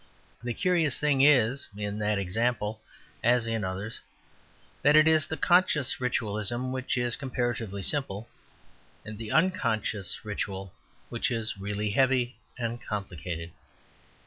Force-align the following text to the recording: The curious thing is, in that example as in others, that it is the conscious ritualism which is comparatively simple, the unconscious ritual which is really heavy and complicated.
The 0.41 0.55
curious 0.55 0.97
thing 0.97 1.21
is, 1.21 1.67
in 1.77 1.99
that 1.99 2.17
example 2.17 2.81
as 3.23 3.45
in 3.45 3.63
others, 3.63 4.01
that 4.81 4.95
it 4.95 5.07
is 5.07 5.27
the 5.27 5.37
conscious 5.37 6.01
ritualism 6.01 6.71
which 6.71 6.97
is 6.97 7.15
comparatively 7.15 7.83
simple, 7.83 8.27
the 9.05 9.31
unconscious 9.31 10.25
ritual 10.25 10.73
which 11.09 11.29
is 11.29 11.55
really 11.59 11.91
heavy 11.91 12.35
and 12.57 12.81
complicated. 12.83 13.51